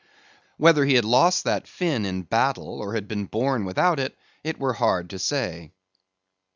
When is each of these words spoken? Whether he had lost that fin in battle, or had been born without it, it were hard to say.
Whether 0.57 0.83
he 0.85 0.95
had 0.95 1.05
lost 1.05 1.43
that 1.43 1.67
fin 1.67 2.07
in 2.07 2.23
battle, 2.23 2.81
or 2.81 2.95
had 2.95 3.07
been 3.07 3.25
born 3.27 3.65
without 3.65 3.99
it, 3.99 4.17
it 4.43 4.57
were 4.57 4.73
hard 4.73 5.11
to 5.11 5.19
say. 5.19 5.69